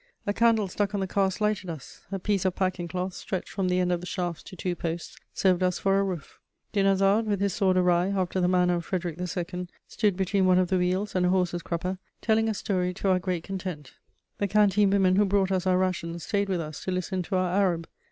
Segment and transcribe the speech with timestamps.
[0.25, 3.69] A candle stuck on the cask lighted us; a piece of packing cloth, stretched from
[3.69, 6.39] the end of the shafts to two posts, served us for a roof.
[6.73, 10.69] Dinarzade, with his sword awry after the manner of Frederic II., stood between one of
[10.69, 13.93] the wheels and a horse's crupper, telling a story to our great content.
[14.39, 17.55] The canteen women who brought us our rations stayed with us to listen to our
[17.55, 17.87] Arab.